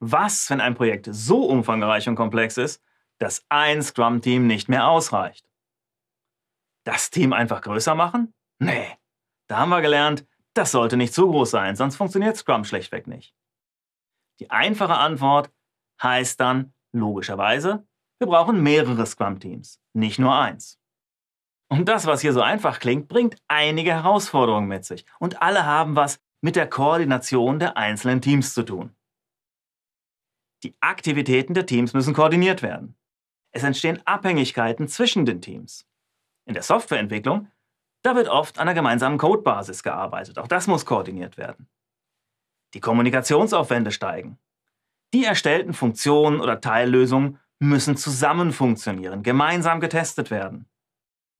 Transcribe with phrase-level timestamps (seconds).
[0.00, 2.82] Was, wenn ein Projekt so umfangreich und komplex ist,
[3.18, 5.48] dass ein Scrum-Team nicht mehr ausreicht?
[6.84, 8.32] Das Team einfach größer machen?
[8.58, 8.96] Nee.
[9.48, 13.34] Da haben wir gelernt, das sollte nicht zu groß sein, sonst funktioniert Scrum schlechtweg nicht.
[14.40, 15.50] Die einfache Antwort
[16.02, 17.86] heißt dann logischerweise,
[18.18, 20.78] wir brauchen mehrere Scrum-Teams, nicht nur eins.
[21.68, 25.04] Und das, was hier so einfach klingt, bringt einige Herausforderungen mit sich.
[25.18, 28.94] Und alle haben was mit der Koordination der einzelnen Teams zu tun.
[30.62, 32.96] Die Aktivitäten der Teams müssen koordiniert werden.
[33.52, 35.86] Es entstehen Abhängigkeiten zwischen den Teams.
[36.44, 37.50] In der Softwareentwicklung,
[38.02, 40.38] da wird oft an einer gemeinsamen Codebasis gearbeitet.
[40.38, 41.68] Auch das muss koordiniert werden.
[42.74, 44.38] Die Kommunikationsaufwände steigen.
[45.14, 50.68] Die erstellten Funktionen oder Teillösungen müssen zusammen funktionieren, gemeinsam getestet werden.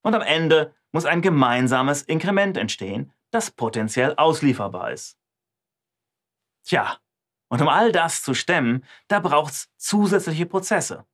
[0.03, 5.19] Und am Ende muss ein gemeinsames Inkrement entstehen, das potenziell auslieferbar ist.
[6.64, 6.98] Tja,
[7.48, 11.05] und um all das zu stemmen, da braucht es zusätzliche Prozesse.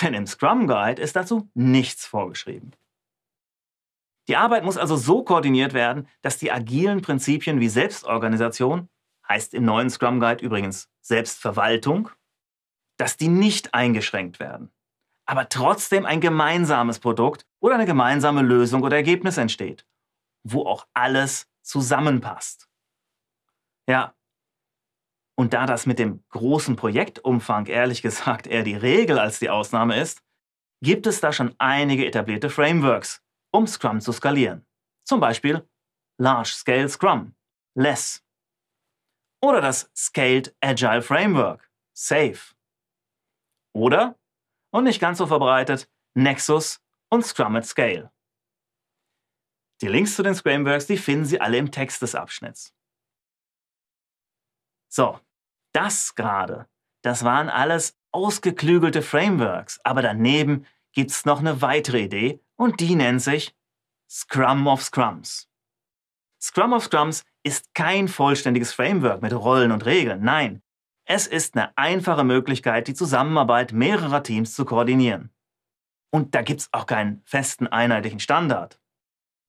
[0.00, 2.72] Denn im Scrum Guide ist dazu nichts vorgeschrieben.
[4.28, 8.88] Die Arbeit muss also so koordiniert werden, dass die agilen Prinzipien wie Selbstorganisation,
[9.28, 12.10] heißt im neuen Scrum Guide übrigens Selbstverwaltung,
[12.96, 14.70] dass die nicht eingeschränkt werden,
[15.26, 19.86] aber trotzdem ein gemeinsames Produkt oder eine gemeinsame Lösung oder Ergebnis entsteht,
[20.42, 22.68] wo auch alles zusammenpasst.
[23.86, 24.14] Ja,
[25.36, 29.98] und da das mit dem großen Projektumfang ehrlich gesagt eher die Regel als die Ausnahme
[30.00, 30.22] ist,
[30.82, 34.66] gibt es da schon einige etablierte Frameworks, um Scrum zu skalieren.
[35.04, 35.68] Zum Beispiel
[36.18, 37.34] Large Scale Scrum,
[37.74, 38.22] LESS.
[39.42, 42.54] Oder das Scaled Agile Framework, SAFE.
[43.74, 44.18] Oder,
[44.70, 48.12] und nicht ganz so verbreitet, Nexus und Scrum at Scale.
[49.80, 52.72] Die Links zu den Frameworks, die finden Sie alle im Text des Abschnitts.
[54.96, 55.18] So,
[55.72, 56.68] das gerade,
[57.02, 62.94] das waren alles ausgeklügelte Frameworks, aber daneben gibt es noch eine weitere Idee und die
[62.94, 63.56] nennt sich
[64.08, 65.50] Scrum of Scrums.
[66.40, 70.62] Scrum of Scrums ist kein vollständiges Framework mit Rollen und Regeln, nein,
[71.06, 75.34] es ist eine einfache Möglichkeit, die Zusammenarbeit mehrerer Teams zu koordinieren.
[76.12, 78.78] Und da gibt es auch keinen festen einheitlichen Standard.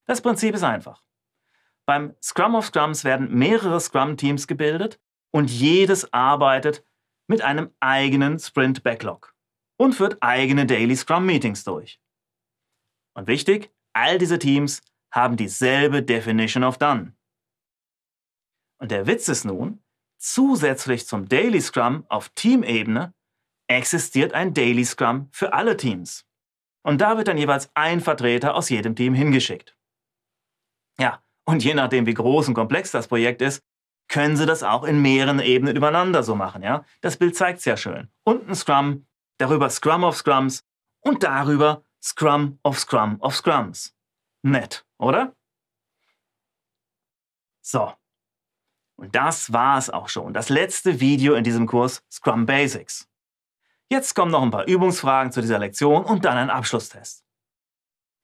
[0.06, 1.04] Das Prinzip ist einfach.
[1.84, 4.98] Beim Scrum of Scrums werden mehrere Scrum-Teams gebildet
[5.32, 6.84] und jedes arbeitet
[7.28, 9.34] mit einem eigenen Sprint-Backlog
[9.78, 12.00] und führt eigene Daily Scrum-Meetings durch.
[13.14, 14.82] Und wichtig, all diese Teams
[15.12, 17.16] haben dieselbe Definition of Done.
[18.78, 19.82] Und der Witz ist nun,
[20.18, 23.14] Zusätzlich zum Daily Scrum auf Teamebene
[23.68, 26.26] existiert ein Daily Scrum für alle Teams.
[26.82, 29.76] Und da wird dann jeweils ein Vertreter aus jedem Team hingeschickt.
[30.98, 33.62] Ja, und je nachdem, wie groß und komplex das Projekt ist,
[34.08, 36.62] können Sie das auch in mehreren Ebenen übereinander so machen.
[36.62, 36.84] Ja?
[37.00, 38.08] Das Bild zeigt ja schön.
[38.24, 39.06] Unten Scrum,
[39.38, 40.64] darüber Scrum of Scrums
[41.00, 43.94] und darüber Scrum of Scrum of Scrums.
[44.42, 45.34] Nett, oder?
[47.62, 47.92] So,
[48.96, 50.32] und das war es auch schon.
[50.32, 53.08] Das letzte Video in diesem Kurs Scrum Basics.
[53.90, 57.24] Jetzt kommen noch ein paar Übungsfragen zu dieser Lektion und dann ein Abschlusstest.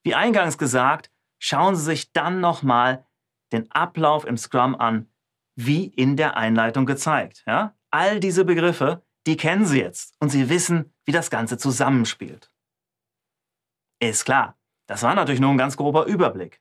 [0.03, 3.07] Wie eingangs gesagt, schauen Sie sich dann nochmal
[3.53, 5.12] den Ablauf im Scrum an,
[5.57, 7.45] wie in der Einleitung gezeigt.
[7.47, 7.75] Ja?
[7.91, 12.51] All diese Begriffe, die kennen Sie jetzt und Sie wissen, wie das Ganze zusammenspielt.
[14.01, 16.61] Ist klar, das war natürlich nur ein ganz grober Überblick.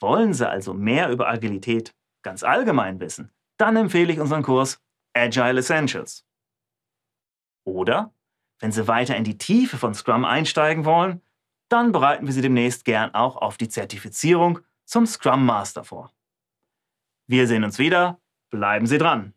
[0.00, 4.82] Wollen Sie also mehr über Agilität ganz allgemein wissen, dann empfehle ich unseren Kurs
[5.14, 6.26] Agile Essentials.
[7.64, 8.12] Oder,
[8.58, 11.22] wenn Sie weiter in die Tiefe von Scrum einsteigen wollen,
[11.68, 16.12] dann bereiten wir Sie demnächst gern auch auf die Zertifizierung zum Scrum Master vor.
[17.26, 18.20] Wir sehen uns wieder,
[18.50, 19.32] bleiben Sie dran!